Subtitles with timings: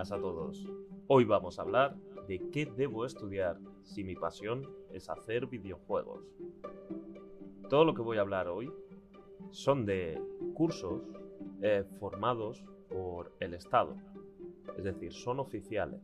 [0.00, 0.66] Buenas a todos.
[1.08, 1.94] Hoy vamos a hablar
[2.26, 6.24] de qué debo estudiar si mi pasión es hacer videojuegos.
[7.68, 8.72] Todo lo que voy a hablar hoy
[9.50, 10.18] son de
[10.54, 11.02] cursos
[11.60, 13.94] eh, formados por el Estado,
[14.78, 16.00] es decir, son oficiales,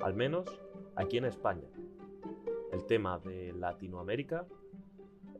[0.00, 0.46] al menos
[0.94, 1.68] aquí en España.
[2.70, 4.46] El tema de Latinoamérica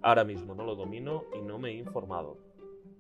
[0.03, 2.44] ahora mismo no lo domino y no me he informado.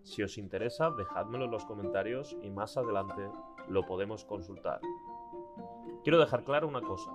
[0.04, 3.30] Si os interesa, dejádmelo en los comentarios y más adelante
[3.68, 4.80] lo podemos consultar.
[6.02, 7.10] Quiero dejar claro una cosa.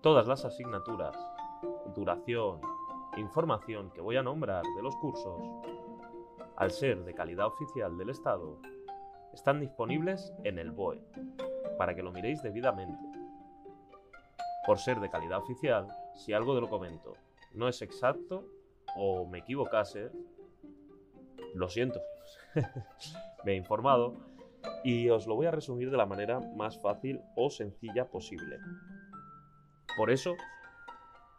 [0.00, 1.14] Todas las asignaturas,
[1.94, 2.60] duración,
[3.18, 5.40] información que voy a nombrar de los cursos,
[6.56, 8.58] al ser de calidad oficial del Estado,
[9.34, 11.04] están disponibles en el BOE,
[11.76, 13.04] para que lo miréis debidamente.
[14.66, 17.12] Por ser de calidad oficial, si algo de lo comento
[17.52, 18.46] no es exacto
[18.96, 20.10] o me equivocase,
[21.54, 22.00] lo siento.
[23.44, 24.16] me he informado
[24.82, 28.58] y os lo voy a resumir de la manera más fácil o sencilla posible.
[29.96, 30.34] Por eso,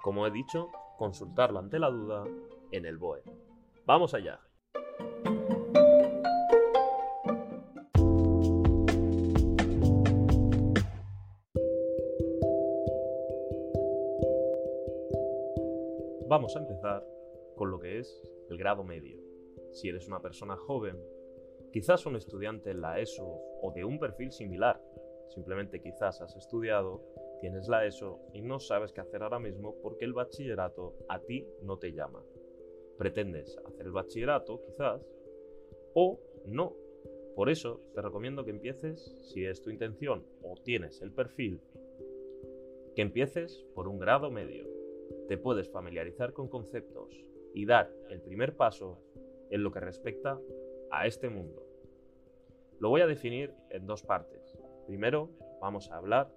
[0.02, 2.24] como he dicho, consultarlo ante la duda
[2.72, 3.24] en el BOE.
[3.86, 4.40] ¡Vamos allá!
[16.28, 17.06] Vamos a empezar
[17.56, 19.25] con lo que es el grado medio.
[19.76, 20.98] Si eres una persona joven
[21.76, 23.26] Quizás un estudiante en la ESO
[23.62, 24.82] o de un perfil similar.
[25.28, 27.04] Simplemente quizás has estudiado,
[27.42, 31.46] tienes la ESO y no sabes qué hacer ahora mismo porque el bachillerato a ti
[31.64, 32.24] no te llama.
[32.98, 35.06] Pretendes hacer el bachillerato, quizás,
[35.94, 36.78] o no.
[37.36, 41.60] Por eso te recomiendo que empieces, si es tu intención o tienes el perfil,
[42.96, 44.66] que empieces por un grado medio.
[45.28, 47.22] Te puedes familiarizar con conceptos
[47.54, 49.02] y dar el primer paso
[49.50, 50.40] en lo que respecta
[50.92, 51.66] a este mundo.
[52.80, 54.58] Lo voy a definir en dos partes.
[54.88, 55.30] Primero
[55.62, 56.32] vamos a hablar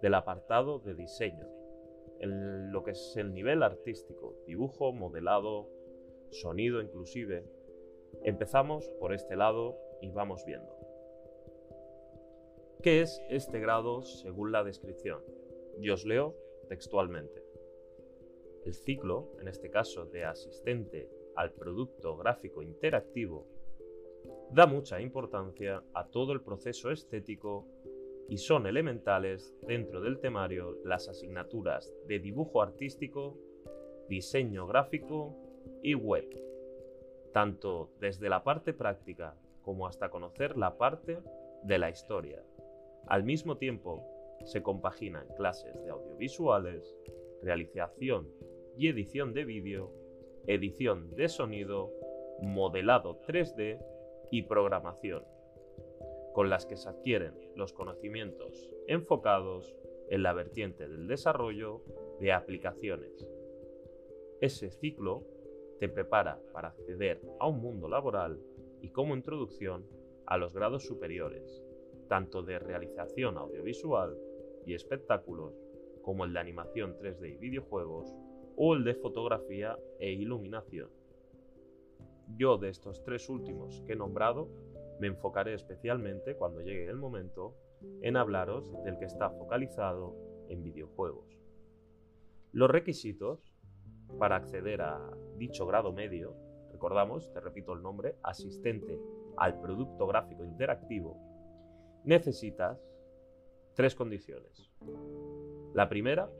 [0.00, 1.46] del apartado de diseño,
[2.18, 5.68] en lo que es el nivel artístico, dibujo, modelado,
[6.30, 7.44] sonido inclusive.
[8.24, 10.76] Empezamos por este lado y vamos viendo.
[12.82, 15.22] ¿Qué es este grado según la descripción?
[15.78, 16.36] Yo os leo
[16.68, 17.44] textualmente.
[18.64, 23.46] El ciclo, en este caso de asistente al producto gráfico interactivo
[24.50, 27.66] da mucha importancia a todo el proceso estético
[28.28, 33.38] y son elementales dentro del temario las asignaturas de dibujo artístico,
[34.08, 35.36] diseño gráfico
[35.82, 36.28] y web,
[37.32, 41.18] tanto desde la parte práctica como hasta conocer la parte
[41.62, 42.42] de la historia.
[43.06, 44.04] Al mismo tiempo,
[44.44, 46.96] se compaginan clases de audiovisuales,
[47.42, 48.28] realización
[48.76, 49.92] y edición de vídeo,
[50.46, 51.92] edición de sonido,
[52.40, 53.78] modelado 3D
[54.30, 55.24] y programación,
[56.32, 59.74] con las que se adquieren los conocimientos enfocados
[60.08, 61.82] en la vertiente del desarrollo
[62.20, 63.26] de aplicaciones.
[64.40, 65.24] Ese ciclo
[65.78, 68.40] te prepara para acceder a un mundo laboral
[68.80, 69.86] y como introducción
[70.26, 71.64] a los grados superiores,
[72.08, 74.18] tanto de realización audiovisual
[74.66, 75.54] y espectáculos
[76.02, 78.12] como el de animación 3D y videojuegos
[78.64, 80.88] o el de fotografía e iluminación.
[82.36, 84.50] Yo de estos tres últimos que he nombrado,
[85.00, 87.56] me enfocaré especialmente cuando llegue el momento
[88.02, 90.14] en hablaros del que está focalizado
[90.48, 91.26] en videojuegos.
[92.52, 93.52] Los requisitos
[94.20, 96.36] para acceder a dicho grado medio,
[96.70, 98.96] recordamos, te repito el nombre, asistente
[99.38, 101.18] al producto gráfico interactivo,
[102.04, 102.80] necesitas
[103.74, 104.70] tres condiciones.
[105.74, 106.30] La primera,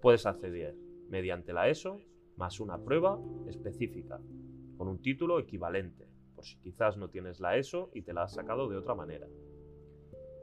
[0.00, 2.00] puedes acceder mediante la ESO
[2.36, 4.20] más una prueba específica
[4.76, 8.34] con un título equivalente, por si quizás no tienes la ESO y te la has
[8.34, 9.26] sacado de otra manera,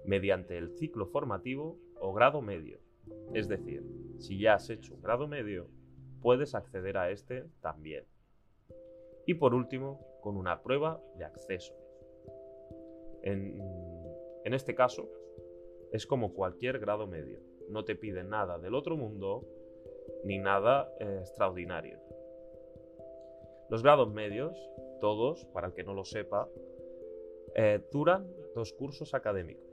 [0.04, 2.80] mediante el ciclo formativo o grado medio.
[3.34, 3.84] Es decir,
[4.18, 5.70] si ya has hecho un grado medio,
[6.22, 8.04] puedes acceder a este también.
[9.26, 11.74] Y por último, con una prueba de acceso.
[13.24, 13.62] En,
[14.44, 15.10] en este caso,
[15.94, 17.40] es como cualquier grado medio.
[17.70, 19.48] No te piden nada del otro mundo
[20.24, 22.00] ni nada eh, extraordinario.
[23.70, 24.56] Los grados medios,
[25.02, 26.48] todos, para el que no lo sepa,
[27.56, 29.66] eh, duran dos cursos académicos.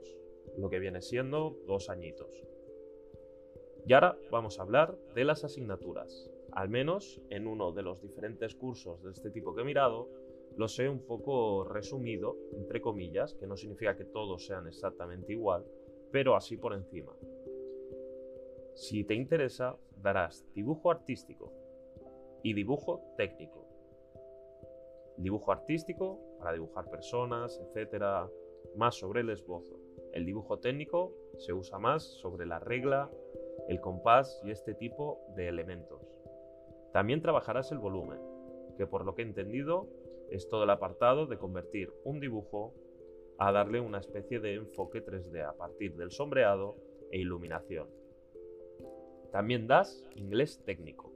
[0.57, 2.43] lo que viene siendo dos añitos.
[3.87, 6.29] Y ahora vamos a hablar de las asignaturas.
[6.51, 10.09] Al menos en uno de los diferentes cursos de este tipo que he mirado,
[10.55, 15.65] los he un poco resumido, entre comillas, que no significa que todos sean exactamente igual,
[16.11, 17.13] pero así por encima.
[18.75, 21.51] Si te interesa, darás dibujo artístico
[22.43, 23.65] y dibujo técnico.
[25.17, 28.29] Dibujo artístico para dibujar personas, etcétera,
[28.75, 29.79] más sobre el esbozo.
[30.11, 33.09] El dibujo técnico se usa más sobre la regla,
[33.69, 36.01] el compás y este tipo de elementos.
[36.91, 38.19] También trabajarás el volumen,
[38.77, 39.87] que por lo que he entendido
[40.29, 42.73] es todo el apartado de convertir un dibujo
[43.37, 46.75] a darle una especie de enfoque 3D a partir del sombreado
[47.11, 48.02] e iluminación.
[49.33, 51.11] También das inglés técnico.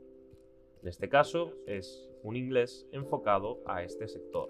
[0.82, 4.50] En este caso es un inglés enfocado a este sector.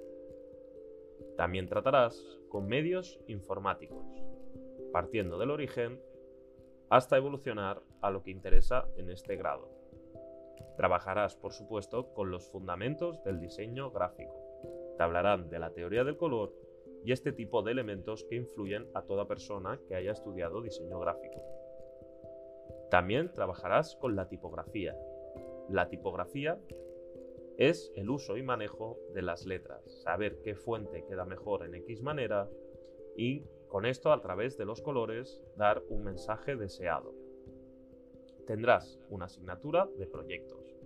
[1.35, 2.17] También tratarás
[2.47, 4.05] con medios informáticos,
[4.93, 5.99] partiendo del origen
[6.89, 9.69] hasta evolucionar a lo que interesa en este grado.
[10.77, 14.33] Trabajarás, por supuesto, con los fundamentos del diseño gráfico.
[14.95, 16.53] Te hablarán de la teoría del color
[17.03, 21.56] y este tipo de elementos que influyen a toda persona que haya estudiado diseño gráfico.
[22.89, 24.95] También trabajarás con la tipografía.
[25.69, 26.59] La tipografía
[27.57, 32.01] es el uso y manejo de las letras, saber qué fuente queda mejor en X
[32.01, 32.47] manera
[33.17, 37.13] y con esto a través de los colores dar un mensaje deseado.
[38.45, 40.77] Tendrás una asignatura de proyectos.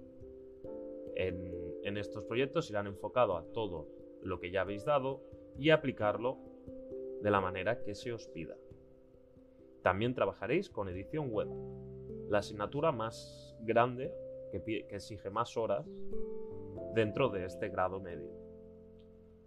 [1.15, 3.87] En, en estos proyectos irán enfocado a todo
[4.23, 5.21] lo que ya habéis dado
[5.57, 6.39] y aplicarlo
[7.21, 8.55] de la manera que se os pida.
[9.83, 11.47] También trabajaréis con edición web,
[12.29, 14.13] la asignatura más grande
[14.51, 15.85] que, exige más horas
[16.93, 18.29] dentro de este grado medio.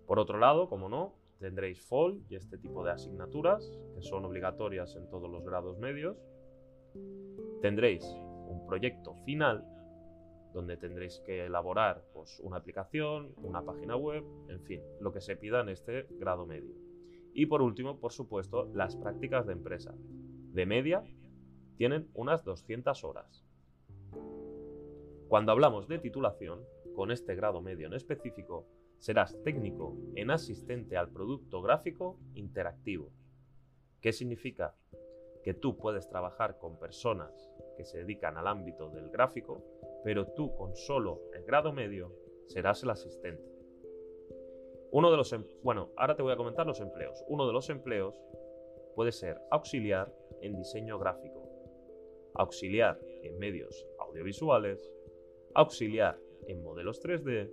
[0.06, 4.96] Por otro lado, como no, tendréis FOL y este tipo de asignaturas que son obligatorias
[4.96, 6.16] en todos los grados medios.
[7.62, 8.04] Tendréis
[8.48, 9.64] un proyecto final
[10.52, 15.36] donde tendréis que elaborar pues, una aplicación, una página web, en fin, lo que se
[15.36, 16.83] pida en este grado medio.
[17.34, 19.94] Y por último, por supuesto, las prácticas de empresa.
[20.52, 21.04] De media,
[21.76, 23.44] tienen unas 200 horas.
[25.28, 26.60] Cuando hablamos de titulación,
[26.94, 28.66] con este grado medio en específico,
[28.98, 33.10] serás técnico en asistente al producto gráfico interactivo.
[34.00, 34.76] ¿Qué significa?
[35.42, 39.62] Que tú puedes trabajar con personas que se dedican al ámbito del gráfico
[40.04, 42.12] pero tú con solo el grado medio
[42.46, 43.53] serás el asistente.
[44.94, 47.24] Uno de los, em, bueno, ahora te voy a comentar los empleos.
[47.26, 48.14] Uno de los empleos
[48.94, 51.42] puede ser auxiliar en diseño gráfico,
[52.34, 54.88] auxiliar en medios audiovisuales,
[55.52, 57.50] auxiliar en modelos 3D,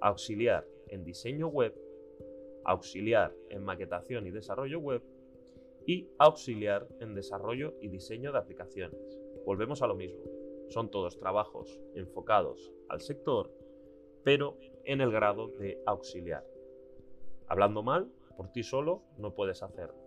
[0.00, 1.74] auxiliar en diseño web,
[2.64, 5.02] auxiliar en maquetación y desarrollo web
[5.86, 9.20] y auxiliar en desarrollo y diseño de aplicaciones.
[9.44, 10.24] Volvemos a lo mismo.
[10.70, 13.52] Son todos trabajos enfocados al sector,
[14.24, 16.51] pero en el grado de auxiliar.
[17.52, 20.00] Hablando mal, por ti solo no puedes hacerlo.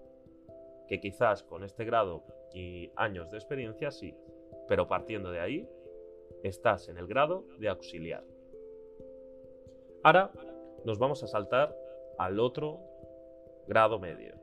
[0.87, 4.15] Que quizás con este grado y años de experiencia sí,
[4.67, 5.69] pero partiendo de ahí,
[6.41, 8.23] estás en el grado de auxiliar.
[10.01, 10.31] Ahora
[10.85, 11.77] nos vamos a saltar
[12.17, 12.79] al otro
[13.67, 14.33] grado medio.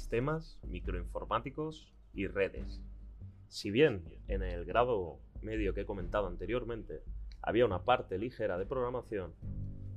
[0.00, 2.80] Sistemas microinformáticos y redes.
[3.48, 7.02] Si bien en el grado medio que he comentado anteriormente
[7.42, 9.34] había una parte ligera de programación,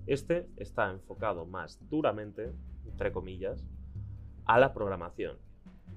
[0.05, 2.51] este está enfocado más duramente,
[2.86, 3.65] entre comillas,
[4.43, 5.38] a la programación.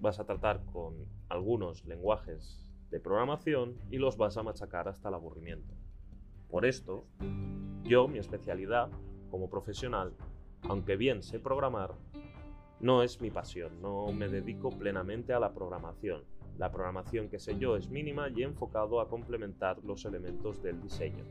[0.00, 0.94] Vas a tratar con
[1.28, 5.74] algunos lenguajes de programación y los vas a machacar hasta el aburrimiento.
[6.48, 7.08] Por esto,
[7.82, 8.88] yo, mi especialidad
[9.32, 10.12] como profesional,
[10.62, 11.94] aunque bien sé programar,
[12.80, 16.24] no es mi pasión, no me dedico plenamente a la programación.
[16.58, 21.24] La programación que sé yo es mínima y enfocado a complementar los elementos del diseño.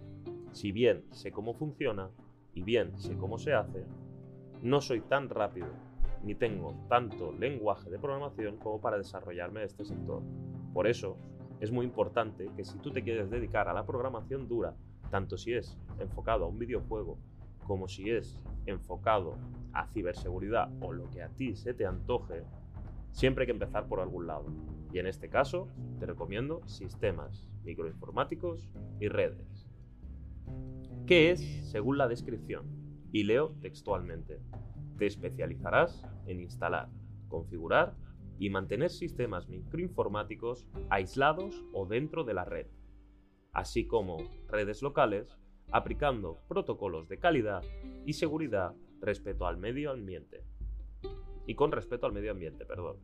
[0.52, 2.10] Si bien sé cómo funciona
[2.54, 3.86] y bien sé cómo se hace,
[4.62, 5.68] no soy tan rápido
[6.24, 10.24] ni tengo tanto lenguaje de programación como para desarrollarme en este sector.
[10.74, 11.18] Por eso
[11.60, 14.76] es muy importante que si tú te quieres dedicar a la programación dura,
[15.12, 17.20] tanto si es enfocado a un videojuego
[17.68, 19.38] como si es enfocado
[19.76, 22.44] a ciberseguridad o lo que a ti se te antoje,
[23.12, 24.46] siempre hay que empezar por algún lado.
[24.92, 25.68] Y en este caso,
[26.00, 29.70] te recomiendo sistemas microinformáticos y redes.
[31.06, 32.66] ¿Qué es según la descripción?
[33.12, 34.40] Y leo textualmente.
[34.98, 36.90] Te especializarás en instalar,
[37.28, 37.96] configurar
[38.40, 42.68] y mantener sistemas microinformáticos aislados o dentro de la red,
[43.54, 44.18] así como
[44.48, 45.38] redes locales
[45.72, 47.64] aplicando protocolos de calidad
[48.06, 48.74] y seguridad
[49.06, 50.44] respecto al medio ambiente.
[51.48, 52.98] Y con respecto al medio ambiente, perdón.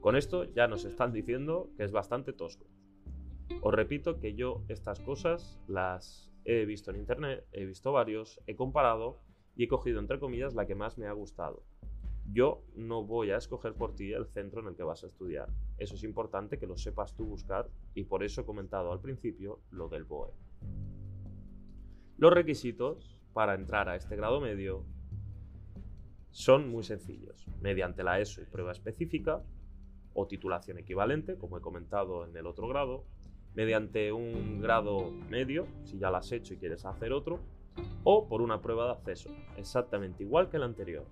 [0.00, 2.66] Con esto ya nos están diciendo que es bastante tosco.
[3.62, 8.54] Os repito que yo estas cosas las he visto en internet, he visto varios, he
[8.54, 9.20] comparado
[9.56, 11.64] y he cogido entre comillas la que más me ha gustado.
[12.30, 15.48] Yo no voy a escoger por ti el centro en el que vas a estudiar.
[15.78, 19.60] Eso es importante que lo sepas tú buscar y por eso he comentado al principio
[19.70, 20.32] lo del BOE.
[22.18, 24.84] Los requisitos para entrar a este grado medio
[26.32, 27.46] son muy sencillos.
[27.60, 29.44] Mediante la ESO y prueba específica
[30.12, 33.04] o titulación equivalente, como he comentado en el otro grado,
[33.54, 37.38] mediante un grado medio, si ya lo has hecho y quieres hacer otro,
[38.02, 41.06] o por una prueba de acceso, exactamente igual que el anterior.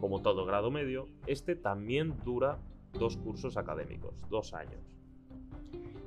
[0.00, 2.58] Como todo grado medio, este también dura
[2.94, 4.98] dos cursos académicos, dos años.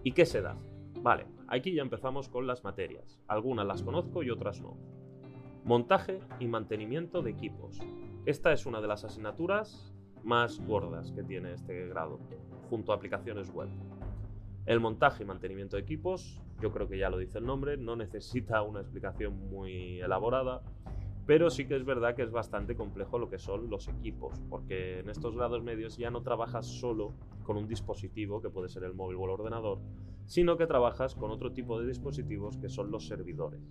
[0.03, 0.58] ¿Y qué se da?
[1.01, 3.17] Vale, aquí ya empezamos con las materias.
[3.29, 5.02] Algunas las conozco y otras no.
[5.65, 7.79] Montaje y mantenimiento de equipos.
[8.25, 12.20] Esta es una de las asignaturas más gordas que tiene este grado,
[12.70, 13.70] junto a aplicaciones web.
[14.65, 17.96] El montaje y mantenimiento de equipos, yo creo que ya lo dice el nombre, no
[17.96, 20.62] necesita una explicación muy elaborada,
[21.25, 25.00] pero sí que es verdad que es bastante complejo lo que son los equipos, porque
[25.00, 28.93] en estos grados medios ya no trabajas solo con un dispositivo, que puede ser el
[28.93, 29.79] móvil o el ordenador,
[30.25, 33.62] sino que trabajas con otro tipo de dispositivos que son los servidores.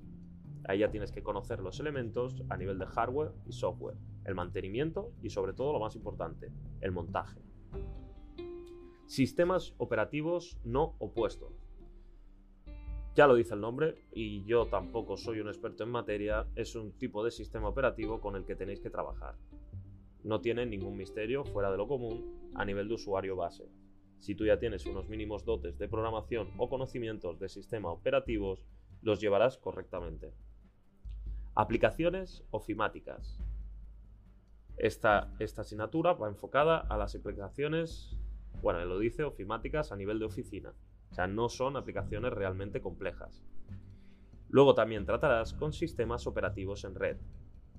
[0.64, 5.12] Ahí ya tienes que conocer los elementos a nivel de hardware y software, el mantenimiento
[5.22, 6.50] y sobre todo lo más importante,
[6.80, 7.40] el montaje.
[9.06, 11.52] Sistemas operativos no opuestos.
[13.14, 16.92] Ya lo dice el nombre y yo tampoco soy un experto en materia, es un
[16.92, 19.36] tipo de sistema operativo con el que tenéis que trabajar.
[20.24, 23.68] No tiene ningún misterio fuera de lo común a nivel de usuario base.
[24.18, 28.64] Si tú ya tienes unos mínimos dotes de programación o conocimientos de sistema operativos,
[29.02, 30.32] los llevarás correctamente.
[31.54, 33.38] Aplicaciones ofimáticas.
[34.78, 38.16] Esta, esta asignatura va enfocada a las aplicaciones,
[38.62, 40.72] bueno, lo dice, ofimáticas a nivel de oficina.
[41.10, 43.44] O sea, no son aplicaciones realmente complejas.
[44.48, 47.18] Luego también tratarás con sistemas operativos en red.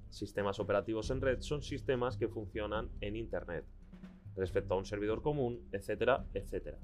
[0.09, 3.65] Sistemas operativos en red son sistemas que funcionan en Internet,
[4.35, 6.77] respecto a un servidor común, etcétera, etcétera.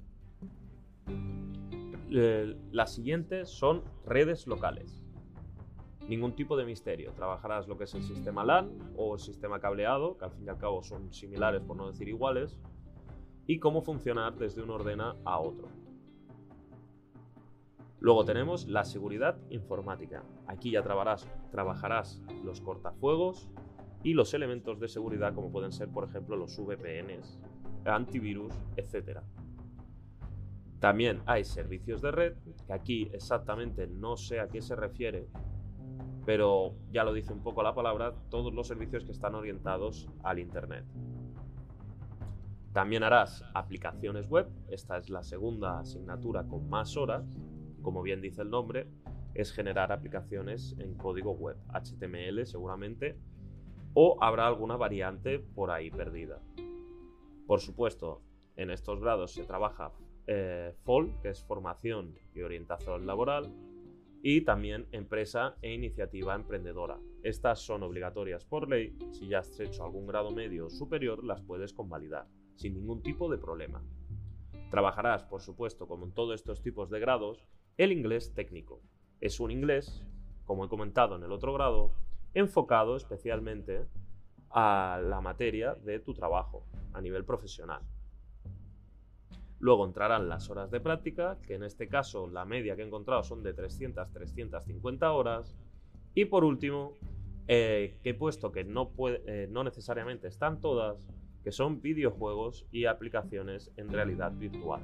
[2.08, 4.99] Las siguientes son redes locales.
[6.10, 7.12] Ningún tipo de misterio.
[7.12, 10.48] Trabajarás lo que es el sistema LAN o el sistema cableado, que al fin y
[10.48, 12.58] al cabo son similares por no decir iguales,
[13.46, 15.68] y cómo funcionar desde un ordena a otro.
[18.00, 20.24] Luego tenemos la seguridad informática.
[20.48, 23.48] Aquí ya trabajarás, trabajarás los cortafuegos
[24.02, 27.38] y los elementos de seguridad como pueden ser, por ejemplo, los VPNs,
[27.84, 29.20] antivirus, etc.
[30.80, 32.36] También hay servicios de red,
[32.66, 35.28] que aquí exactamente no sé a qué se refiere,
[36.30, 40.38] pero ya lo dice un poco la palabra, todos los servicios que están orientados al
[40.38, 40.84] Internet.
[42.72, 47.36] También harás aplicaciones web, esta es la segunda asignatura con más horas,
[47.82, 48.86] como bien dice el nombre,
[49.34, 53.18] es generar aplicaciones en código web, HTML seguramente,
[53.94, 56.38] o habrá alguna variante por ahí perdida.
[57.48, 58.22] Por supuesto,
[58.54, 59.90] en estos grados se trabaja
[60.28, 63.52] eh, FOL, que es formación y orientación laboral,
[64.22, 66.98] y también empresa e iniciativa emprendedora.
[67.22, 71.42] Estas son obligatorias por ley, si ya has hecho algún grado medio o superior las
[71.42, 73.82] puedes convalidar, sin ningún tipo de problema.
[74.70, 78.82] Trabajarás, por supuesto, como en todos estos tipos de grados, el inglés técnico.
[79.20, 80.06] Es un inglés,
[80.44, 81.92] como he comentado en el otro grado,
[82.34, 83.86] enfocado especialmente
[84.50, 87.82] a la materia de tu trabajo a nivel profesional.
[89.60, 93.22] Luego entrarán las horas de práctica, que en este caso la media que he encontrado
[93.22, 95.54] son de 300-350 horas.
[96.14, 96.96] Y por último,
[97.46, 98.90] eh, que he puesto que no,
[99.26, 101.06] eh, no necesariamente están todas,
[101.44, 104.80] que son videojuegos y aplicaciones en realidad virtual.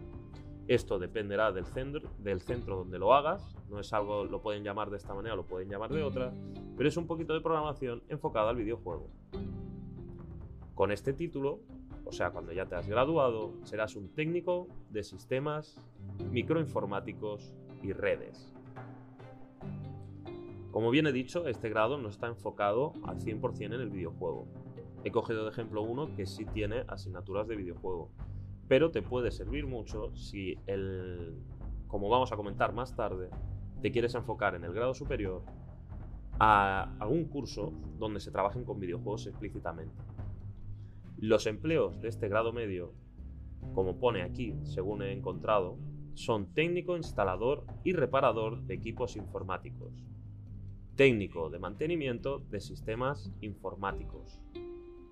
[0.68, 4.90] Esto dependerá del centro, del centro donde lo hagas, no es algo, lo pueden llamar
[4.90, 6.32] de esta manera, lo pueden llamar de otra,
[6.76, 9.08] pero es un poquito de programación enfocada al videojuego.
[10.74, 11.60] Con este título,
[12.06, 15.76] o sea, cuando ya te has graduado, serás un técnico de sistemas
[16.30, 18.54] microinformáticos y redes.
[20.70, 24.46] Como bien he dicho, este grado no está enfocado al 100% en el videojuego.
[25.04, 28.10] He cogido de ejemplo uno que sí tiene asignaturas de videojuego,
[28.68, 31.34] pero te puede servir mucho si el,
[31.86, 33.30] como vamos a comentar más tarde,
[33.82, 35.42] te quieres enfocar en el grado superior
[36.38, 39.94] a algún curso donde se trabajen con videojuegos explícitamente.
[41.18, 42.92] Los empleos de este grado medio,
[43.74, 45.78] como pone aquí, según he encontrado,
[46.12, 50.04] son técnico instalador y reparador de equipos informáticos,
[50.94, 54.42] técnico de mantenimiento de sistemas informáticos,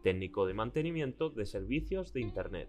[0.02, 2.68] técnico de mantenimiento de servicios de Internet,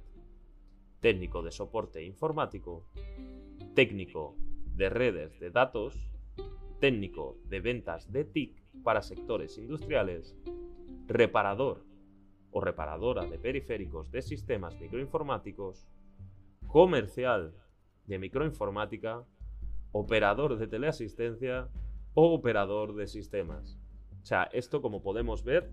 [1.02, 2.88] técnico de soporte informático,
[3.74, 4.38] técnico
[4.78, 6.10] de redes de datos,
[6.80, 10.38] técnico de ventas de TIC para sectores industriales,
[11.08, 11.85] reparador
[12.56, 15.86] o reparadora de periféricos de sistemas microinformáticos,
[16.68, 17.54] comercial
[18.06, 19.26] de microinformática,
[19.92, 21.68] operador de teleasistencia
[22.14, 23.78] o operador de sistemas.
[24.24, 25.70] O sea, esto como podemos ver,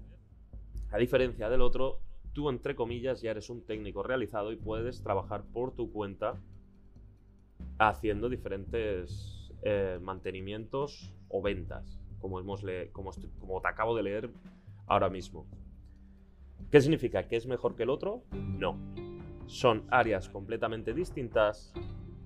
[0.91, 2.01] a diferencia del otro,
[2.33, 6.35] tú entre comillas ya eres un técnico realizado y puedes trabajar por tu cuenta
[7.79, 14.31] haciendo diferentes eh, mantenimientos o ventas, como, hemos como, como te acabo de leer
[14.89, 15.47] ahora mismo.
[16.73, 17.29] ¿Qué significa?
[17.29, 18.23] ¿Que es mejor que el otro?
[18.33, 18.79] No.
[19.45, 21.71] Son áreas completamente distintas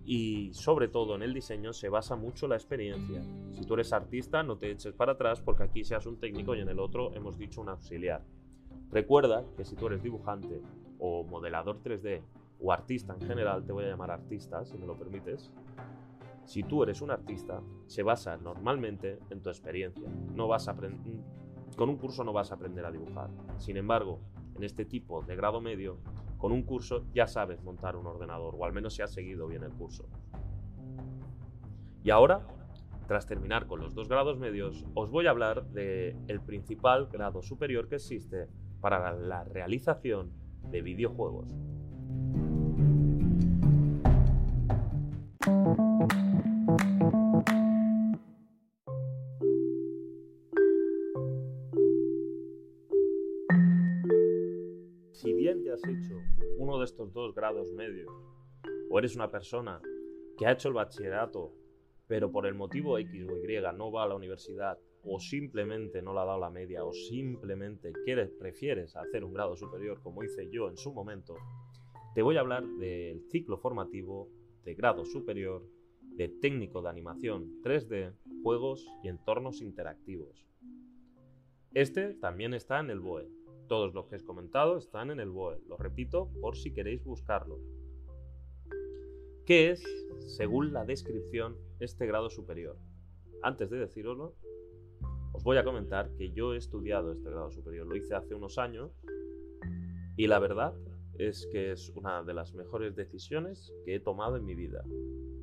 [0.05, 3.25] y sobre todo en el diseño se basa mucho la experiencia.
[3.51, 6.61] Si tú eres artista, no te eches para atrás porque aquí seas un técnico y
[6.61, 8.23] en el otro hemos dicho un auxiliar.
[8.93, 10.63] Recuerda que si tú eres dibujante
[11.01, 12.23] o modelador 3D
[12.61, 15.51] o artista en general, te voy a llamar artista si me lo permites,
[16.45, 20.09] si tú eres un artista, se basa normalmente en tu experiencia.
[20.37, 20.77] No vas a
[21.77, 23.31] con un curso no vas a aprender a dibujar.
[23.59, 24.19] Sin embargo,
[24.57, 25.99] en este tipo de grado medio,
[26.39, 29.63] con un curso ya sabes montar un ordenador, o al menos si has seguido bien
[29.63, 30.09] el curso.
[32.03, 32.47] Y ahora,
[33.07, 37.43] tras terminar con los dos grados medios, os voy a hablar del el principal grado
[37.43, 38.49] superior que existe
[38.81, 40.33] para la realización
[40.71, 41.49] de videojuegos.
[55.77, 56.23] Has hecho
[56.57, 58.11] uno de estos dos grados medios,
[58.89, 59.79] o eres una persona
[60.39, 61.53] que ha hecho el bachillerato,
[62.07, 66.15] pero por el motivo X o Y no va a la universidad o simplemente no
[66.15, 70.49] le ha dado la media o simplemente quieres, prefieres hacer un grado superior como hice
[70.51, 71.37] yo en su momento,
[72.15, 74.31] te voy a hablar del ciclo formativo
[74.65, 75.63] de grado superior
[76.01, 80.47] de técnico de animación 3D, juegos y entornos interactivos.
[81.75, 83.36] Este también está en el BOE.
[83.69, 85.61] Todos los que he comentado están en el BOE.
[85.67, 87.59] Lo repito por si queréis buscarlo.
[89.45, 89.85] ¿Qué es,
[90.37, 92.77] según la descripción, este grado superior?
[93.43, 94.35] Antes de deciroslo,
[95.33, 98.59] os voy a comentar que yo he estudiado este grado superior, lo hice hace unos
[98.59, 98.91] años
[100.17, 100.75] y la verdad
[101.19, 104.83] es que es una de las mejores decisiones que he tomado en mi vida,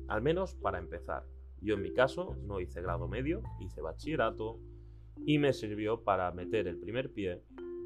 [0.08, 1.24] al menos para empezar.
[1.60, 4.58] Yo en mi caso no hice grado medio, hice bachillerato
[5.24, 7.40] y me sirvió para meter el primer pie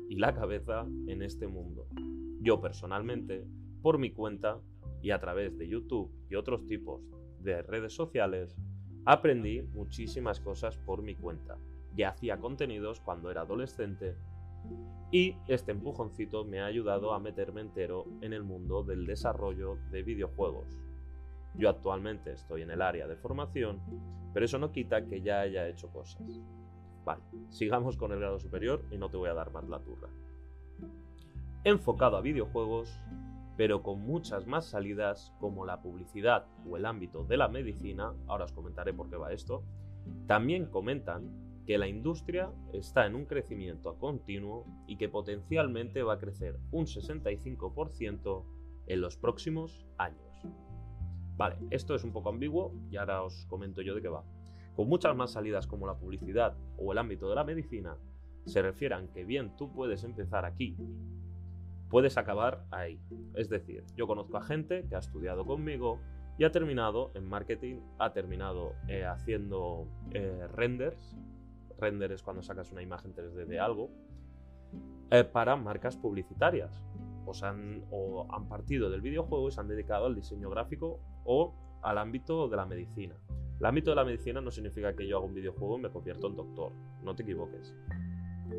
[0.09, 1.87] y la cabeza en este mundo.
[2.41, 3.45] Yo personalmente,
[3.83, 4.61] por mi cuenta
[5.03, 7.03] y a través de YouTube y otros tipos
[7.41, 8.57] de redes sociales,
[9.05, 11.59] aprendí muchísimas cosas por mi cuenta
[11.99, 14.17] ya hacía contenidos cuando era adolescente
[15.11, 20.03] y este empujoncito me ha ayudado a meterme entero en el mundo del desarrollo de
[20.03, 20.79] videojuegos.
[21.55, 23.81] Yo actualmente estoy en el área de formación,
[24.33, 26.41] pero eso no quita que ya haya hecho cosas.
[27.09, 30.11] Vale, sigamos con el grado superior y no te voy a dar más la turra.
[31.65, 33.01] Enfocado a videojuegos,
[33.57, 38.45] pero con muchas más salidas como la publicidad o el ámbito de la medicina, ahora
[38.45, 39.65] os comentaré por qué va esto,
[40.27, 46.19] también comentan que la industria está en un crecimiento continuo y que potencialmente va a
[46.19, 48.45] crecer un 65%
[48.87, 50.43] en los próximos años.
[51.39, 54.27] Vale, esto es un poco ambiguo y ahora os comento yo de qué va.
[54.79, 57.97] Con muchas más salidas como la publicidad o el ámbito de la medicina,
[58.47, 60.77] se refieran que bien tú puedes empezar aquí,
[61.91, 63.01] puedes acabar ahí.
[63.35, 65.99] Es decir, yo conozco a gente que ha estudiado conmigo
[66.39, 71.17] y ha terminado en marketing, ha terminado eh, haciendo eh, renders
[71.81, 73.91] render es cuando sacas una imagen 3D de algo,
[75.11, 76.85] eh, para marcas publicitarias.
[77.27, 81.53] O, han, o han partido del videojuego y se han dedicado al diseño gráfico o
[81.83, 83.17] al ámbito de la medicina.
[83.61, 86.29] El ámbito de la medicina no significa que yo haga un videojuego y me convierto
[86.29, 87.75] en doctor, no te equivoques.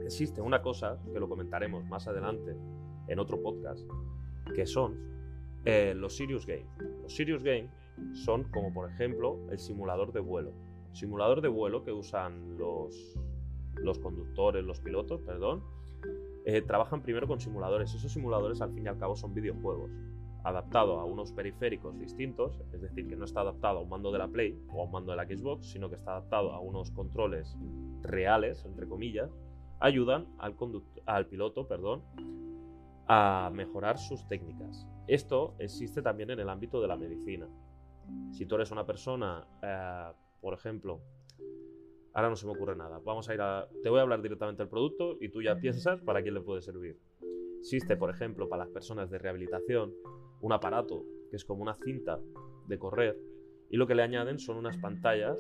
[0.04, 2.56] Existe una cosa, que lo comentaremos más adelante
[3.08, 3.88] en otro podcast,
[4.54, 4.98] que son
[5.66, 6.66] eh, los Serious Game.
[7.02, 7.70] Los Serious Game
[8.14, 10.54] son como por ejemplo el simulador de vuelo
[10.94, 13.16] simulador de vuelo que usan los,
[13.76, 15.64] los conductores, los pilotos, perdón,
[16.46, 17.94] eh, trabajan primero con simuladores.
[17.94, 19.92] Esos simuladores al fin y al cabo son videojuegos,
[20.50, 24.20] adaptado a unos periféricos distintos, es decir, que no está adaptado a un mando de
[24.20, 26.92] la Play o a un mando de la Xbox, sino que está adaptado a unos
[26.92, 27.58] controles
[28.02, 29.32] reales, entre comillas,
[29.80, 30.56] ayudan al,
[31.06, 32.04] al piloto perdón,
[33.08, 34.88] a mejorar sus técnicas.
[35.08, 37.48] Esto existe también en el ámbito de la medicina.
[38.32, 41.02] Si tú eres una persona, eh, por ejemplo,
[42.14, 44.62] ahora no se me ocurre nada, vamos a ir a, te voy a hablar directamente
[44.62, 47.00] del producto y tú ya piensas para quién le puede servir.
[47.60, 49.94] Existe, por ejemplo, para las personas de rehabilitación,
[50.42, 52.20] un aparato que es como una cinta
[52.68, 53.18] de correr
[53.70, 55.38] y lo que le añaden son unas pantallas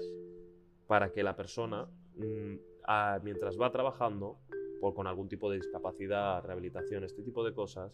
[0.88, 4.38] para que la persona, mm, mientras va trabajando,
[4.79, 7.91] por, con algún tipo de discapacidad, rehabilitación, este tipo de cosas,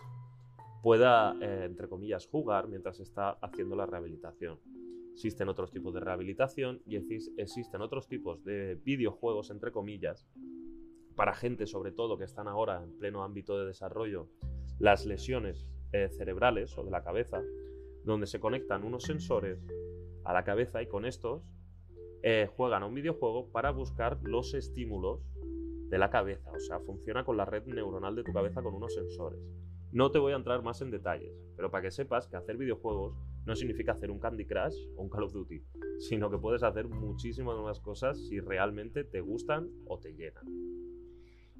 [0.81, 4.59] pueda, eh, entre comillas, jugar mientras está haciendo la rehabilitación.
[5.13, 10.27] Existen otros tipos de rehabilitación y existen otros tipos de videojuegos, entre comillas,
[11.15, 14.27] para gente sobre todo que están ahora en pleno ámbito de desarrollo,
[14.79, 17.41] las lesiones eh, cerebrales o de la cabeza,
[18.03, 19.65] donde se conectan unos sensores
[20.23, 21.43] a la cabeza y con estos
[22.23, 25.21] eh, juegan a un videojuego para buscar los estímulos
[25.89, 28.93] de la cabeza, o sea, funciona con la red neuronal de tu cabeza con unos
[28.93, 29.39] sensores.
[29.91, 33.15] No te voy a entrar más en detalles, pero para que sepas que hacer videojuegos
[33.45, 35.63] no significa hacer un Candy Crush o un Call of Duty,
[35.99, 40.74] sino que puedes hacer muchísimas más cosas si realmente te gustan o te llenan.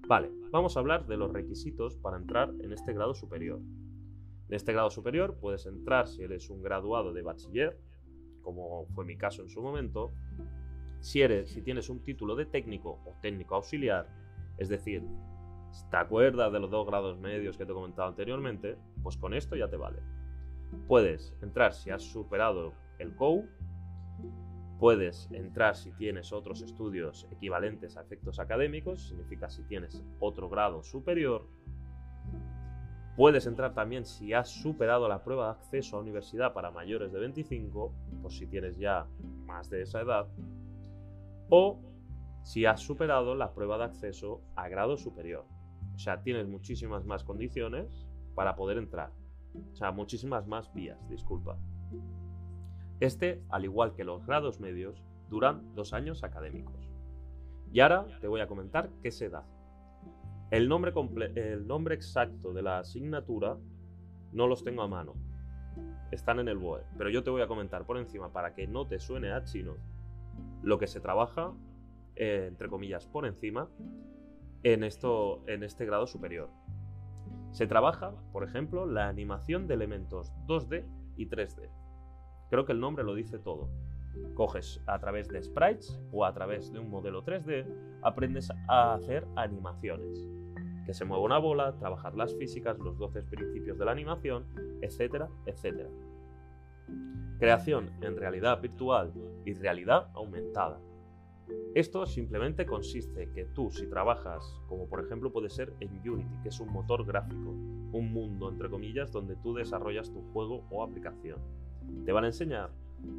[0.07, 3.59] Vale, vamos a hablar de los requisitos para entrar en este grado superior.
[4.47, 7.79] En este grado superior puedes entrar si eres un graduado de bachiller,
[8.43, 10.13] como fue mi caso en su momento,
[10.99, 14.07] si, eres, si tienes un título de técnico o técnico auxiliar,
[14.59, 15.03] es decir,
[15.89, 18.77] ¿te acuerdas de los dos grados medios que te he comentado anteriormente?
[19.01, 20.03] Pues con esto ya te vale.
[20.87, 23.47] Puedes entrar si has superado el COU,
[24.79, 30.83] puedes entrar si tienes otros estudios equivalentes a efectos académicos, significa si tienes otro grado
[30.83, 31.47] superior,
[33.15, 37.19] Puedes entrar también si has superado la prueba de acceso a universidad para mayores de
[37.19, 39.07] 25, por si tienes ya
[39.45, 40.27] más de esa edad,
[41.49, 41.79] o
[42.43, 45.45] si has superado la prueba de acceso a grado superior.
[45.95, 49.11] O sea, tienes muchísimas más condiciones para poder entrar.
[49.71, 51.57] O sea, muchísimas más vías, disculpa.
[52.99, 56.89] Este, al igual que los grados medios, duran dos años académicos.
[57.71, 59.45] Y ahora te voy a comentar qué se da.
[60.51, 60.93] El nombre,
[61.35, 63.57] el nombre exacto de la asignatura
[64.31, 65.13] no los tengo a mano.
[66.11, 66.83] Están en el BOE.
[66.97, 69.75] Pero yo te voy a comentar por encima para que no te suene a chino
[70.61, 71.53] lo que se trabaja,
[72.15, 73.69] eh, entre comillas, por encima
[74.63, 76.49] en, esto, en este grado superior.
[77.51, 80.85] Se trabaja, por ejemplo, la animación de elementos 2D
[81.17, 81.69] y 3D.
[82.49, 83.69] Creo que el nombre lo dice todo.
[84.33, 87.65] Coges a través de sprites o a través de un modelo 3D,
[88.01, 90.27] aprendes a hacer animaciones
[90.85, 94.45] que se mueva una bola, trabajar las físicas, los 12 principios de la animación,
[94.81, 95.89] etcétera, etcétera.
[97.39, 99.11] Creación en realidad virtual
[99.45, 100.79] y realidad aumentada.
[101.73, 106.49] Esto simplemente consiste que tú si trabajas, como por ejemplo puede ser en Unity, que
[106.49, 111.39] es un motor gráfico, un mundo entre comillas donde tú desarrollas tu juego o aplicación.
[112.05, 112.71] Te van a enseñar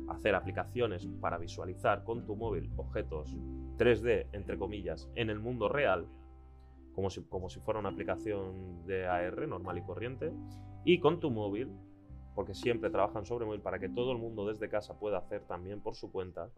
[0.08, 3.36] a hacer aplicaciones para visualizar con tu móvil objetos
[3.78, 6.06] 3D entre comillas en el mundo real
[6.96, 10.32] como si, como si fuera una aplicación de AR normal y corriente,
[10.82, 11.70] y con tu móvil,
[12.34, 15.82] porque siempre trabajan sobre móvil para que todo el mundo desde casa pueda hacer también
[15.82, 16.48] por su cuenta.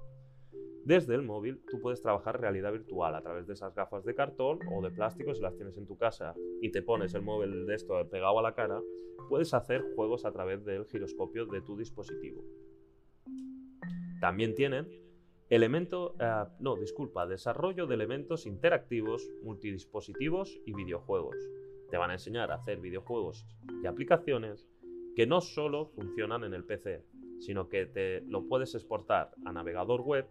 [0.88, 4.59] Desde el móvil tú puedes trabajar realidad virtual a través de esas gafas de cartón
[4.72, 7.74] o de plástico si las tienes en tu casa y te pones el móvil de
[7.74, 8.81] esto pegado a la cara,
[9.29, 12.42] puedes hacer juegos a través del giroscopio de tu dispositivo.
[14.22, 14.88] También tienen
[15.51, 21.37] Elemento, eh, no, disculpa, desarrollo de elementos interactivos, multidispositivos y videojuegos.
[21.90, 23.46] Te van a enseñar a hacer videojuegos
[23.83, 24.66] y aplicaciones
[25.16, 27.03] que no solo funcionan en el PC,
[27.40, 30.27] sino que te lo puedes exportar a navegador web,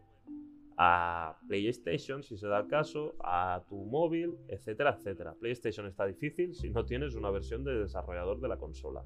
[0.77, 5.33] a PlayStation si se da el caso, a tu móvil, etcétera, etcétera.
[5.39, 9.03] PlayStation está difícil si no tienes una versión de desarrollador de la consola.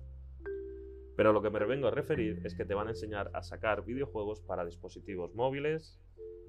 [1.16, 3.86] Pero lo que me vengo a referir es que te van a enseñar a sacar
[3.86, 6.00] videojuegos para dispositivos móviles,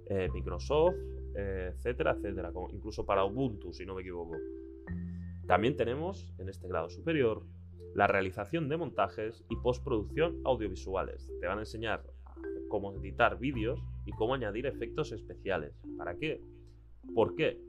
[0.07, 0.97] eh, Microsoft,
[1.37, 4.37] eh, etcétera, etcétera, incluso para Ubuntu, si no me equivoco.
[5.47, 7.45] También tenemos, en este grado superior,
[7.95, 11.31] la realización de montajes y postproducción audiovisuales.
[11.41, 12.03] Te van a enseñar
[12.69, 15.81] cómo editar vídeos y cómo añadir efectos especiales.
[15.97, 16.41] ¿Para qué?
[17.15, 17.61] ¿Por qué?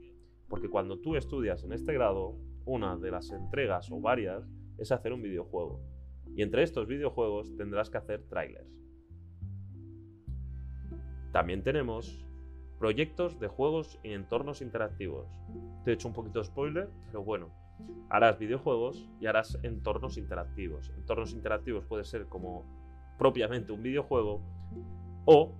[0.47, 5.13] Porque cuando tú estudias en este grado, una de las entregas o varias es hacer
[5.13, 5.81] un videojuego.
[6.35, 8.69] Y entre estos videojuegos tendrás que hacer trailers.
[11.31, 12.23] También tenemos
[12.79, 15.27] proyectos de juegos y entornos interactivos.
[15.83, 17.49] Te he hecho un poquito spoiler, pero bueno,
[18.09, 20.91] harás videojuegos y harás entornos interactivos.
[20.97, 22.65] Entornos interactivos puede ser como
[23.17, 24.41] propiamente un videojuego
[25.25, 25.53] o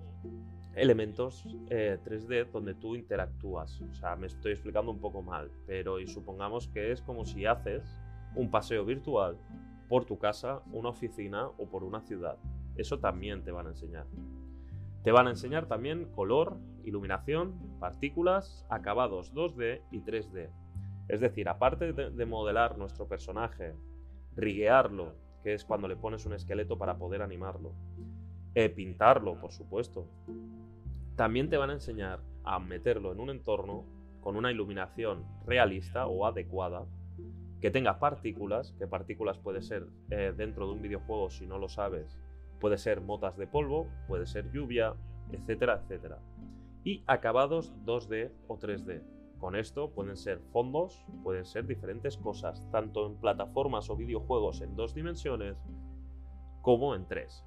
[0.76, 3.80] elementos 3D eh, donde tú interactúas.
[3.80, 7.46] O sea, me estoy explicando un poco mal, pero y supongamos que es como si
[7.46, 8.00] haces
[8.34, 9.38] un paseo virtual
[9.88, 12.36] por tu casa, una oficina o por una ciudad.
[12.76, 14.06] Eso también te van a enseñar.
[15.02, 20.50] Te van a enseñar también color, iluminación, partículas, acabados 2D y 3D.
[21.08, 23.74] Es decir, aparte de, modelar nuestro personaje,
[24.34, 27.74] riguearlo, que es cuando le pones un esqueleto para poder animarlo,
[28.54, 30.06] eh, pintarlo, por supuesto,
[31.16, 33.84] también te van a enseñar a meterlo en un entorno
[34.20, 36.86] con una iluminación realista o adecuada,
[37.60, 41.68] que tenga partículas, que partículas puede ser eh, dentro de un videojuego si no lo
[41.68, 42.18] sabes,
[42.64, 44.94] Puede ser motas de polvo, puede ser lluvia,
[45.30, 46.18] etcétera, etcétera.
[46.82, 49.02] Y acabados 2D o 3D.
[49.38, 54.76] Con esto pueden ser fondos, pueden ser diferentes cosas, tanto en plataformas o videojuegos en
[54.76, 55.58] dos dimensiones
[56.62, 57.44] como en tres.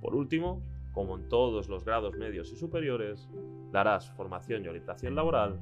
[0.00, 3.28] Por último, como en todos los grados medios y superiores,
[3.72, 5.58] darás formación y orientación laboral,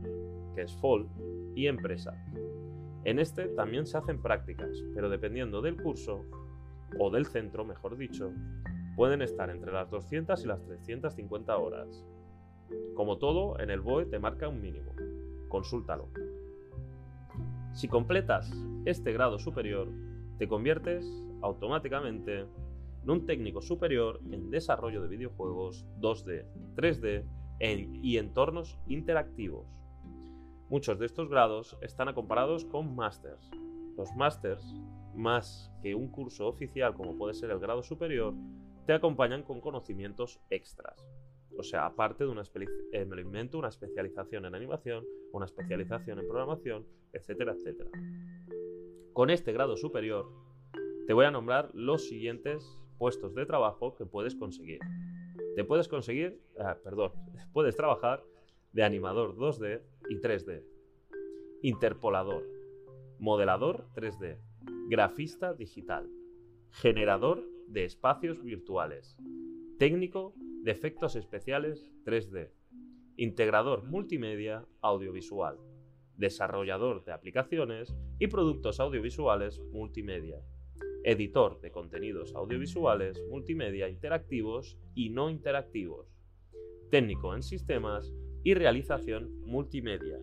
[0.54, 1.08] que es FOL,
[1.54, 2.14] y empresa.
[3.04, 6.24] En este también se hacen prácticas, pero dependiendo del curso,
[6.98, 8.32] o del centro, mejor dicho,
[8.96, 12.04] pueden estar entre las 200 y las 350 horas.
[12.94, 14.92] Como todo, en el BOE te marca un mínimo.
[15.48, 16.08] Consúltalo.
[17.72, 18.52] Si completas
[18.84, 19.88] este grado superior,
[20.38, 21.06] te conviertes
[21.40, 22.46] automáticamente
[23.02, 27.24] en un técnico superior en desarrollo de videojuegos 2D, 3D
[28.02, 29.66] y entornos interactivos.
[30.68, 33.50] Muchos de estos grados están comparados con másters.
[33.96, 34.64] Los másters,
[35.14, 38.34] más que un curso oficial como puede ser el grado superior,
[38.86, 40.96] te acompañan con conocimientos extras.
[41.56, 42.42] O sea, aparte de una,
[42.92, 43.06] eh,
[43.52, 47.90] una especialización en animación, una especialización en programación, etcétera, etcétera.
[49.12, 50.26] Con este grado superior,
[51.06, 54.78] te voy a nombrar los siguientes puestos de trabajo que puedes conseguir.
[55.56, 57.10] Te puedes conseguir, ah, perdón,
[57.52, 58.22] puedes trabajar
[58.72, 60.62] de animador 2D y 3D,
[61.62, 62.44] interpolador,
[63.18, 64.38] modelador 3D,
[64.88, 66.08] grafista digital,
[66.70, 69.16] generador de espacios virtuales,
[69.80, 72.52] técnico de efectos especiales 3D,
[73.16, 75.58] integrador multimedia audiovisual,
[76.16, 80.40] desarrollador de aplicaciones y productos audiovisuales multimedia,
[81.04, 86.06] editor de contenidos audiovisuales multimedia interactivos y no interactivos,
[86.90, 88.12] técnico en sistemas
[88.44, 90.18] y realización multimedia,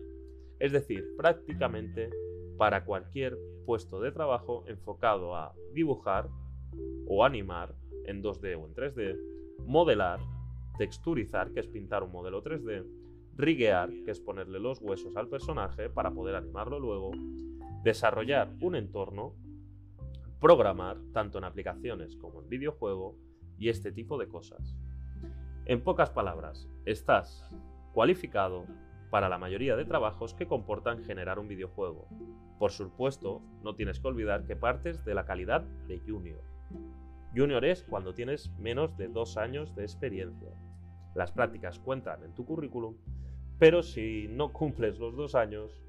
[0.58, 2.10] es decir, prácticamente
[2.56, 6.28] para cualquier puesto de trabajo enfocado a dibujar,
[7.06, 9.18] o animar en 2D o en 3D,
[9.66, 10.20] modelar,
[10.78, 12.86] texturizar, que es pintar un modelo 3D,
[13.36, 17.12] riguear, que es ponerle los huesos al personaje para poder animarlo luego,
[17.82, 19.34] desarrollar un entorno,
[20.40, 23.16] programar, tanto en aplicaciones como en videojuego,
[23.58, 24.74] y este tipo de cosas.
[25.66, 27.48] En pocas palabras, estás
[27.92, 28.64] cualificado
[29.10, 32.08] para la mayoría de trabajos que comportan generar un videojuego.
[32.58, 36.42] Por supuesto, no tienes que olvidar que partes de la calidad de junior.
[37.36, 40.50] Junior es cuando tienes menos de dos años de experiencia.
[41.14, 42.96] Las prácticas cuentan en tu currículum,
[43.58, 45.82] pero si no cumples los dos años,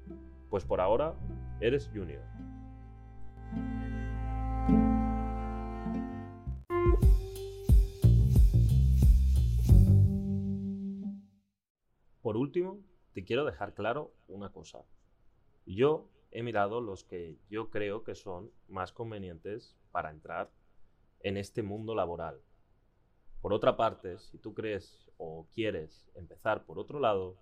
[0.50, 1.14] pues por ahora
[1.60, 2.22] eres junior.
[12.32, 12.80] Por último,
[13.12, 14.86] te quiero dejar claro una cosa.
[15.66, 20.50] Yo he mirado los que yo creo que son más convenientes para entrar
[21.20, 22.40] en este mundo laboral.
[23.42, 27.36] Por otra parte, si tú crees o quieres empezar por otro lado,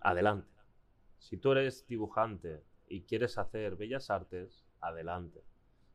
[0.00, 0.48] adelante.
[1.18, 5.44] Si tú eres dibujante y quieres hacer bellas artes, adelante.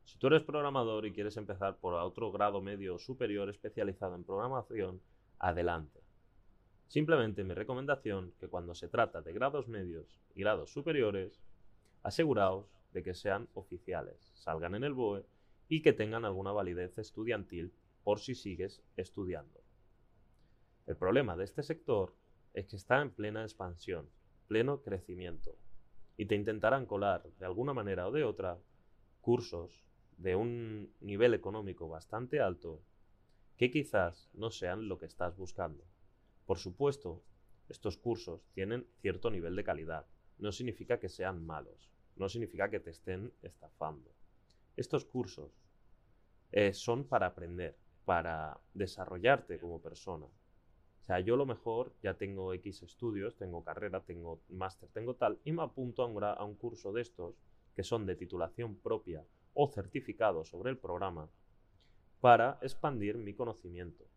[0.03, 5.01] Si tú eres programador y quieres empezar por otro grado medio superior especializado en programación,
[5.39, 6.08] adelante.
[6.89, 11.39] Simplemente mi recomendación que cuando se trata de grados medios y grados superiores,
[12.01, 15.23] aseguraos de que sean oficiales, salgan en el BOE
[15.67, 17.71] y que tengan alguna validez estudiantil
[18.03, 19.61] por si sigues estudiando.
[20.87, 22.15] El problema de este sector
[22.55, 24.09] es que está en plena expansión,
[24.47, 25.59] pleno crecimiento,
[26.17, 28.57] y te intentarán colar de alguna manera o de otra
[29.21, 29.85] cursos
[30.17, 32.81] de un nivel económico bastante alto
[33.57, 35.83] que quizás no sean lo que estás buscando.
[36.49, 37.21] Por supuesto,
[37.67, 40.07] estos cursos tienen cierto nivel de calidad.
[40.39, 44.09] No significa que sean malos, no significa que te estén estafando.
[44.75, 45.51] Estos cursos
[46.51, 50.25] eh, son para aprender, para desarrollarte como persona.
[50.25, 55.39] O sea, yo lo mejor ya tengo X estudios, tengo carrera, tengo máster, tengo tal,
[55.43, 57.35] y me apunto a un, a un curso de estos
[57.75, 61.29] que son de titulación propia o certificado sobre el programa
[62.19, 64.07] para expandir mi conocimiento.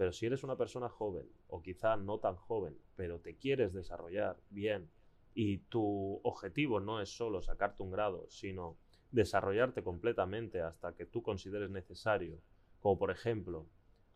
[0.00, 4.38] Pero si eres una persona joven o quizá no tan joven, pero te quieres desarrollar
[4.48, 4.88] bien
[5.34, 8.78] y tu objetivo no es solo sacarte un grado, sino
[9.10, 12.40] desarrollarte completamente hasta que tú consideres necesario,
[12.80, 13.66] como por ejemplo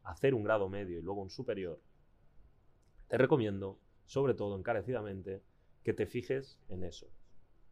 [0.05, 1.79] hacer un grado medio y luego un superior,
[3.09, 5.43] te recomiendo, sobre todo encarecidamente,
[5.83, 7.09] que te fijes en eso,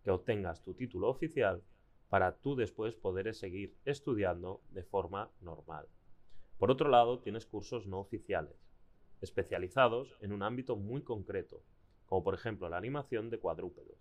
[0.05, 1.63] que obtengas tu título oficial
[2.11, 5.89] para tú después poder seguir estudiando de forma normal.
[6.63, 8.55] Por otro lado, tienes cursos no oficiales,
[9.21, 11.61] especializados en un ámbito muy concreto,
[12.07, 13.99] como por ejemplo la animación de cuadrúpedos.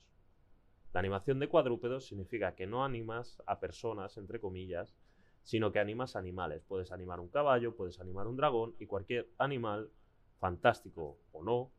[0.93, 4.95] La animación de cuadrúpedos significa que no animas a personas, entre comillas,
[5.41, 6.63] sino que animas animales.
[6.67, 9.89] Puedes animar un caballo, puedes animar un dragón y cualquier animal,
[10.37, 11.71] fantástico o no,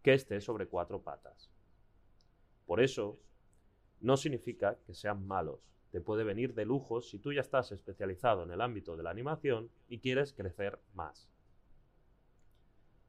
[0.00, 1.50] que esté sobre cuatro patas.
[2.66, 3.18] Por eso,
[4.00, 5.58] no significa que sean malos.
[5.90, 9.10] Te puede venir de lujo si tú ya estás especializado en el ámbito de la
[9.10, 11.30] animación y quieres crecer más.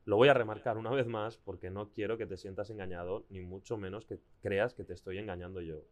[0.03, 3.41] Lo voy a remarcar una vez más porque no quiero que te sientas engañado, ni
[3.41, 5.83] mucho menos que creas que te estoy engañando yo.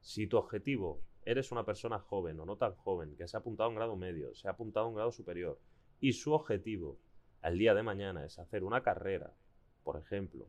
[0.00, 3.66] Si tu objetivo eres una persona joven o no tan joven, que se ha apuntado
[3.66, 5.58] a un grado medio, se ha apuntado a un grado superior,
[6.00, 6.98] y su objetivo
[7.42, 9.34] al día de mañana es hacer una carrera,
[9.82, 10.46] por ejemplo,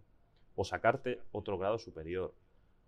[0.56, 2.36] o sacarte otro grado superior,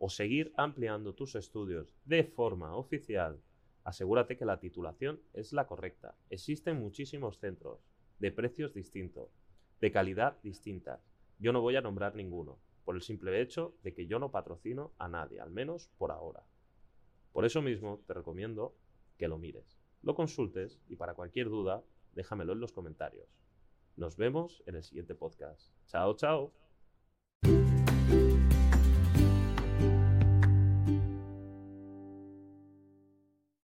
[0.03, 3.39] o seguir ampliando tus estudios de forma oficial,
[3.83, 6.15] asegúrate que la titulación es la correcta.
[6.31, 7.85] Existen muchísimos centros
[8.17, 9.29] de precios distintos
[9.79, 11.07] de calidad distintas.
[11.37, 14.91] Yo no voy a nombrar ninguno, por el simple hecho de que yo no patrocino
[14.97, 16.43] a nadie, al menos por ahora.
[17.31, 18.75] Por eso mismo te recomiendo
[19.17, 21.83] que lo mires, lo consultes y para cualquier duda
[22.13, 23.39] déjamelo en los comentarios.
[23.97, 25.71] Nos vemos en el siguiente podcast.
[25.85, 26.60] Chao, chao.